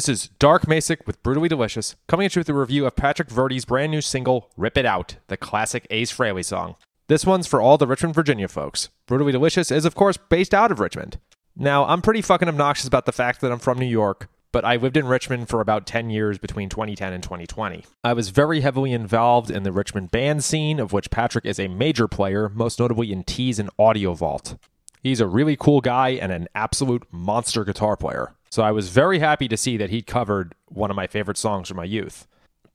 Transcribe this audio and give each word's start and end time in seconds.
This 0.00 0.08
is 0.08 0.28
Dark 0.38 0.64
Macek 0.64 1.06
with 1.06 1.22
Brutally 1.22 1.50
Delicious, 1.50 1.94
coming 2.08 2.24
at 2.24 2.34
you 2.34 2.40
with 2.40 2.48
a 2.48 2.54
review 2.54 2.86
of 2.86 2.96
Patrick 2.96 3.28
Verdi's 3.28 3.66
brand 3.66 3.92
new 3.92 4.00
single, 4.00 4.50
Rip 4.56 4.78
It 4.78 4.86
Out, 4.86 5.16
the 5.26 5.36
classic 5.36 5.86
Ace 5.90 6.10
Frehley 6.10 6.42
song. 6.42 6.76
This 7.08 7.26
one's 7.26 7.46
for 7.46 7.60
all 7.60 7.76
the 7.76 7.86
Richmond, 7.86 8.14
Virginia 8.14 8.48
folks. 8.48 8.88
Brutally 9.04 9.30
Delicious 9.30 9.70
is, 9.70 9.84
of 9.84 9.94
course, 9.94 10.16
based 10.16 10.54
out 10.54 10.72
of 10.72 10.80
Richmond. 10.80 11.18
Now, 11.54 11.84
I'm 11.84 12.00
pretty 12.00 12.22
fucking 12.22 12.48
obnoxious 12.48 12.86
about 12.86 13.04
the 13.04 13.12
fact 13.12 13.42
that 13.42 13.52
I'm 13.52 13.58
from 13.58 13.78
New 13.78 13.84
York, 13.84 14.30
but 14.52 14.64
I 14.64 14.76
lived 14.76 14.96
in 14.96 15.04
Richmond 15.04 15.50
for 15.50 15.60
about 15.60 15.84
10 15.84 16.08
years 16.08 16.38
between 16.38 16.70
2010 16.70 17.12
and 17.12 17.22
2020. 17.22 17.84
I 18.02 18.14
was 18.14 18.30
very 18.30 18.62
heavily 18.62 18.94
involved 18.94 19.50
in 19.50 19.64
the 19.64 19.72
Richmond 19.72 20.10
band 20.10 20.42
scene, 20.42 20.80
of 20.80 20.94
which 20.94 21.10
Patrick 21.10 21.44
is 21.44 21.60
a 21.60 21.68
major 21.68 22.08
player, 22.08 22.48
most 22.48 22.80
notably 22.80 23.12
in 23.12 23.22
Tease 23.22 23.58
and 23.58 23.68
Audio 23.78 24.14
Vault. 24.14 24.56
He's 25.02 25.20
a 25.20 25.26
really 25.26 25.56
cool 25.56 25.82
guy 25.82 26.12
and 26.12 26.32
an 26.32 26.48
absolute 26.54 27.06
monster 27.12 27.66
guitar 27.66 27.98
player. 27.98 28.32
So 28.50 28.62
I 28.62 28.72
was 28.72 28.88
very 28.88 29.20
happy 29.20 29.46
to 29.48 29.56
see 29.56 29.76
that 29.76 29.90
he 29.90 30.02
covered 30.02 30.54
one 30.66 30.90
of 30.90 30.96
my 30.96 31.06
favorite 31.06 31.38
songs 31.38 31.68
from 31.68 31.76
my 31.76 31.84
youth. 31.84 32.26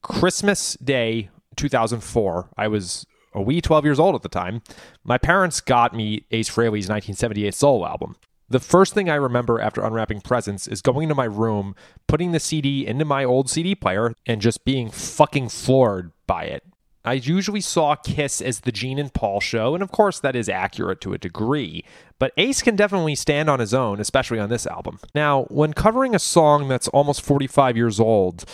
Christmas 0.02 0.74
Day 0.74 1.28
2004, 1.56 2.48
I 2.56 2.68
was 2.68 3.06
a 3.34 3.42
wee 3.42 3.60
12 3.60 3.84
years 3.84 4.00
old 4.00 4.14
at 4.14 4.22
the 4.22 4.28
time. 4.28 4.62
My 5.04 5.18
parents 5.18 5.60
got 5.60 5.94
me 5.94 6.24
Ace 6.30 6.48
Frehley's 6.48 6.88
1978 6.88 7.54
solo 7.54 7.86
album. 7.86 8.16
The 8.48 8.60
first 8.60 8.94
thing 8.94 9.10
I 9.10 9.16
remember 9.16 9.60
after 9.60 9.82
unwrapping 9.82 10.20
presents 10.20 10.68
is 10.68 10.80
going 10.80 11.04
into 11.04 11.14
my 11.16 11.24
room, 11.24 11.74
putting 12.06 12.32
the 12.32 12.40
CD 12.40 12.86
into 12.86 13.04
my 13.04 13.24
old 13.24 13.50
CD 13.50 13.74
player, 13.74 14.14
and 14.24 14.40
just 14.40 14.64
being 14.64 14.88
fucking 14.88 15.48
floored 15.48 16.12
by 16.26 16.44
it. 16.44 16.62
I 17.06 17.14
usually 17.14 17.60
saw 17.60 17.94
Kiss 17.94 18.42
as 18.42 18.60
the 18.60 18.72
Gene 18.72 18.98
and 18.98 19.14
Paul 19.14 19.40
show, 19.40 19.74
and 19.74 19.82
of 19.82 19.92
course 19.92 20.18
that 20.20 20.34
is 20.34 20.48
accurate 20.48 21.00
to 21.02 21.12
a 21.12 21.18
degree, 21.18 21.84
but 22.18 22.32
Ace 22.36 22.62
can 22.62 22.74
definitely 22.74 23.14
stand 23.14 23.48
on 23.48 23.60
his 23.60 23.72
own, 23.72 24.00
especially 24.00 24.40
on 24.40 24.48
this 24.48 24.66
album. 24.66 24.98
Now, 25.14 25.44
when 25.44 25.72
covering 25.72 26.16
a 26.16 26.18
song 26.18 26.66
that's 26.66 26.88
almost 26.88 27.22
45 27.22 27.76
years 27.76 28.00
old, 28.00 28.44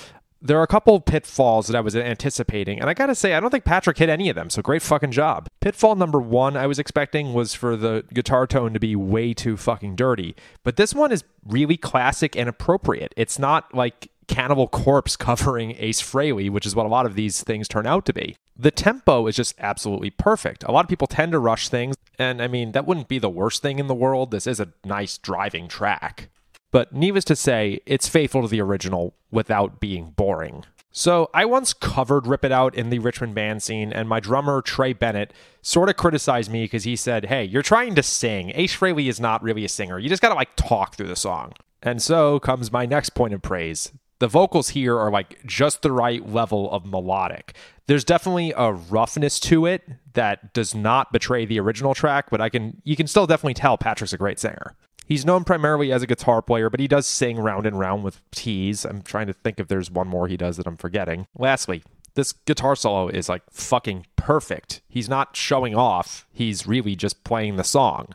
there 0.43 0.59
are 0.59 0.65
a 0.65 0.69
couple 0.69 0.97
of 0.97 1.05
pitfalls 1.05 1.69
that 1.69 1.77
I 1.77 1.81
was 1.81 1.97
anticipating, 1.97 2.79
and 2.79 2.91
I 2.91 2.95
gotta 2.95 3.15
say, 3.15 3.33
I 3.33 3.41
don't 3.41 3.51
think 3.51 3.65
Patrick 3.65 3.97
hit 3.97 4.11
any 4.11 4.29
of 4.29 4.37
them, 4.37 4.51
so 4.51 4.61
great 4.61 4.83
fucking 4.83 5.13
job. 5.13 5.49
Pitfall 5.61 5.95
number 5.95 6.21
one 6.21 6.57
I 6.57 6.67
was 6.67 6.79
expecting 6.79 7.33
was 7.33 7.55
for 7.55 7.75
the 7.75 8.05
guitar 8.13 8.47
tone 8.47 8.75
to 8.75 8.81
be 8.81 8.95
way 8.95 9.33
too 9.33 9.57
fucking 9.57 9.97
dirty, 9.97 10.37
but 10.63 10.77
this 10.77 10.95
one 10.95 11.11
is 11.11 11.25
really 11.47 11.79
classic 11.79 12.37
and 12.37 12.49
appropriate. 12.49 13.15
It's 13.17 13.39
not 13.39 13.73
like 13.73 14.11
Cannibal 14.27 14.69
Corpse 14.69 15.17
covering 15.29 15.77
Ace 15.79 16.03
Frehley, 16.03 16.51
which 16.51 16.67
is 16.67 16.75
what 16.75 16.87
a 16.87 16.89
lot 16.89 17.07
of 17.07 17.15
these 17.15 17.43
things 17.43 17.69
turn 17.69 17.87
out 17.87 18.05
to 18.07 18.13
be. 18.13 18.37
The 18.57 18.71
tempo 18.71 19.27
is 19.27 19.37
just 19.37 19.55
absolutely 19.59 20.11
perfect. 20.11 20.65
A 20.65 20.73
lot 20.73 20.85
of 20.85 20.89
people 20.89 21.07
tend 21.07 21.33
to 21.33 21.39
rush 21.39 21.69
things, 21.69 21.97
and 22.19 22.43
I 22.43 22.49
mean, 22.49 22.73
that 22.73 22.87
wouldn't 22.87 23.09
be 23.09 23.19
the 23.19 23.31
worst 23.31 23.63
thing 23.63 23.79
in 23.79 23.87
the 23.87 23.95
world. 23.95 24.31
This 24.31 24.47
is 24.47 24.61
a 24.61 24.73
nice 24.85 25.19
driving 25.19 25.69
track. 25.69 26.29
But 26.71 26.93
needless 26.93 27.25
to 27.27 27.37
say, 27.37 27.81
it's 27.87 28.09
faithful 28.09 28.43
to 28.43 28.49
the 28.49 28.61
original 28.61 29.15
without 29.31 29.81
being 29.81 30.11
boring. 30.11 30.65
So 30.91 31.31
I 31.33 31.47
once 31.47 31.73
covered 31.73 32.27
Rip 32.27 32.45
It 32.45 32.53
Out 32.53 32.75
in 32.75 32.91
the 32.91 32.99
Richmond 32.99 33.35
band 33.35 33.63
scene, 33.63 33.93
and 33.93 34.09
my 34.09 34.21
drummer, 34.21 34.61
Trey 34.61 34.93
Bennett, 34.93 35.33
sort 35.63 35.89
of 35.89 35.97
criticized 35.97 36.51
me 36.51 36.65
because 36.65 36.85
he 36.85 36.97
said, 36.97 37.27
Hey, 37.27 37.45
you're 37.45 37.63
trying 37.63 37.95
to 37.95 38.03
sing. 38.03 38.53
Ace 38.55 38.77
Frehley 38.77 39.09
is 39.09 39.19
not 39.19 39.43
really 39.43 39.65
a 39.65 39.71
singer. 39.71 39.99
You 39.99 40.11
just 40.11 40.21
gotta 40.21 40.35
like 40.35 40.55
talk 40.57 40.95
through 40.95 41.09
the 41.09 41.17
song. 41.17 41.53
And 41.83 42.03
so 42.03 42.39
comes 42.39 42.71
my 42.71 42.87
next 42.87 43.11
point 43.11 43.35
of 43.35 43.43
praise 43.43 43.91
the 44.23 44.29
vocals 44.29 44.69
here 44.69 44.97
are 44.97 45.11
like 45.11 45.45
just 45.45 45.83
the 45.83 45.91
right 45.91 46.31
level 46.31 46.71
of 46.71 46.87
melodic. 46.87 47.57
There's 47.89 48.05
definitely 48.05 48.55
a 48.57 48.71
roughness 48.71 49.41
to 49.41 49.67
it 49.67 49.83
that 50.13 50.53
does 50.53 50.77
not 50.77 51.11
betray 51.11 51.45
the 51.45 51.59
original 51.59 51.93
track, 51.93 52.31
but 52.31 52.41
I 52.41 52.49
can 52.49 52.81
you 52.85 52.95
can 52.95 53.09
still 53.09 53.27
definitely 53.27 53.55
tell 53.55 53.77
Patrick's 53.77 54.13
a 54.13 54.17
great 54.19 54.39
singer. 54.39 54.77
He's 55.09 55.27
known 55.27 55.43
primarily 55.43 55.91
as 55.91 56.05
a 56.05 56.07
guitar 56.07 56.41
player, 56.41 56.71
but 56.71 56.79
he 56.79 56.87
does 56.87 57.05
sing 57.05 57.37
round 57.41 57.67
and 57.67 57.77
round 57.77 58.05
with 58.05 58.23
Tease. 58.31 58.85
I'm 58.85 59.03
trying 59.03 59.27
to 59.27 59.33
think 59.33 59.59
if 59.59 59.67
there's 59.67 59.91
one 59.91 60.07
more 60.07 60.29
he 60.29 60.37
does 60.37 60.57
that 60.57 60.69
I'm 60.69 60.77
forgetting. 60.77 61.27
Lastly, 61.37 61.83
this 62.15 62.31
guitar 62.31 62.77
solo 62.77 63.09
is 63.09 63.29
like 63.29 63.43
fucking 63.51 64.07
perfect. 64.15 64.83
He's 64.89 65.09
not 65.09 65.35
showing 65.35 65.75
off, 65.75 66.29
he's 66.33 66.65
really 66.65 66.95
just 66.95 67.25
playing 67.25 67.57
the 67.57 67.65
song. 67.65 68.15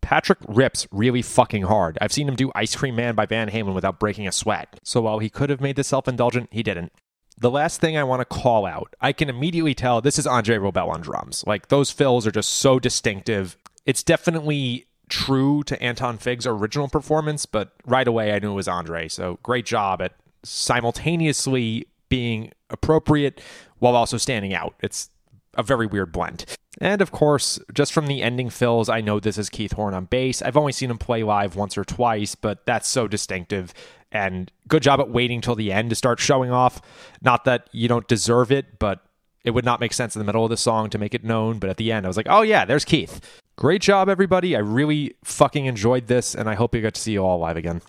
Patrick 0.00 0.38
rips 0.46 0.86
really 0.92 1.22
fucking 1.22 1.64
hard. 1.64 1.98
I've 2.00 2.12
seen 2.12 2.28
him 2.28 2.36
do 2.36 2.52
Ice 2.54 2.76
Cream 2.76 2.94
Man 2.96 3.14
by 3.14 3.26
Van 3.26 3.50
Halen 3.50 3.74
without 3.74 3.98
breaking 3.98 4.28
a 4.28 4.32
sweat. 4.32 4.78
So 4.84 5.00
while 5.00 5.18
he 5.18 5.28
could 5.28 5.50
have 5.50 5.60
made 5.60 5.76
this 5.76 5.88
self 5.88 6.06
indulgent, 6.06 6.48
he 6.52 6.62
didn't. 6.62 6.92
The 7.38 7.50
last 7.50 7.80
thing 7.80 7.96
I 7.96 8.04
want 8.04 8.20
to 8.20 8.24
call 8.24 8.64
out, 8.64 8.94
I 9.00 9.12
can 9.12 9.28
immediately 9.28 9.74
tell 9.74 10.00
this 10.00 10.18
is 10.18 10.26
Andre 10.26 10.56
Robel 10.56 10.88
on 10.88 11.00
drums. 11.00 11.44
Like 11.46 11.68
those 11.68 11.90
fills 11.90 12.26
are 12.26 12.30
just 12.30 12.50
so 12.50 12.78
distinctive. 12.78 13.56
It's 13.84 14.02
definitely 14.02 14.86
true 15.08 15.62
to 15.64 15.80
Anton 15.82 16.18
Fig's 16.18 16.46
original 16.46 16.88
performance, 16.88 17.44
but 17.44 17.72
right 17.84 18.08
away 18.08 18.32
I 18.32 18.38
knew 18.38 18.52
it 18.52 18.54
was 18.54 18.68
Andre. 18.68 19.08
So 19.08 19.38
great 19.42 19.66
job 19.66 20.00
at 20.00 20.14
simultaneously 20.42 21.86
being 22.08 22.52
appropriate 22.70 23.40
while 23.78 23.96
also 23.96 24.16
standing 24.16 24.54
out. 24.54 24.74
It's 24.80 25.10
a 25.54 25.62
very 25.62 25.86
weird 25.86 26.12
blend. 26.12 26.44
And 26.78 27.00
of 27.00 27.10
course, 27.10 27.58
just 27.72 27.92
from 27.92 28.06
the 28.06 28.22
ending 28.22 28.50
fills, 28.50 28.88
I 28.88 29.00
know 29.00 29.18
this 29.18 29.38
is 29.38 29.48
Keith 29.48 29.72
Horn 29.72 29.94
on 29.94 30.04
bass. 30.04 30.42
I've 30.42 30.56
only 30.56 30.72
seen 30.72 30.90
him 30.90 30.98
play 30.98 31.22
live 31.22 31.56
once 31.56 31.78
or 31.78 31.84
twice, 31.84 32.34
but 32.34 32.66
that's 32.66 32.88
so 32.88 33.08
distinctive. 33.08 33.72
And 34.12 34.52
good 34.68 34.82
job 34.82 35.00
at 35.00 35.08
waiting 35.08 35.40
till 35.40 35.54
the 35.54 35.72
end 35.72 35.90
to 35.90 35.96
start 35.96 36.20
showing 36.20 36.50
off. 36.50 36.80
Not 37.22 37.44
that 37.44 37.68
you 37.72 37.88
don't 37.88 38.06
deserve 38.06 38.52
it, 38.52 38.78
but 38.78 39.00
it 39.42 39.52
would 39.52 39.64
not 39.64 39.80
make 39.80 39.92
sense 39.92 40.14
in 40.14 40.18
the 40.20 40.24
middle 40.24 40.44
of 40.44 40.50
the 40.50 40.56
song 40.56 40.90
to 40.90 40.98
make 40.98 41.14
it 41.14 41.24
known. 41.24 41.58
But 41.58 41.70
at 41.70 41.76
the 41.76 41.92
end, 41.92 42.04
I 42.04 42.08
was 42.08 42.16
like, 42.16 42.26
oh 42.28 42.42
yeah, 42.42 42.64
there's 42.64 42.84
Keith. 42.84 43.20
Great 43.56 43.80
job, 43.80 44.08
everybody. 44.08 44.54
I 44.54 44.58
really 44.58 45.14
fucking 45.24 45.64
enjoyed 45.64 46.08
this, 46.08 46.34
and 46.34 46.48
I 46.48 46.54
hope 46.54 46.74
you 46.74 46.82
get 46.82 46.94
to 46.94 47.00
see 47.00 47.12
you 47.12 47.24
all 47.24 47.38
live 47.38 47.56
again. 47.56 47.80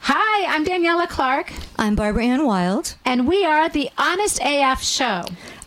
Hi, 0.00 0.54
I'm 0.54 0.64
Daniela 0.64 1.08
Clark. 1.08 1.52
I'm 1.76 1.96
Barbara 1.96 2.24
Ann 2.24 2.46
Wild. 2.46 2.94
And 3.04 3.26
we 3.26 3.44
are 3.44 3.68
the 3.68 3.90
Honest 3.98 4.38
AF 4.44 4.80
Show. 4.80 5.24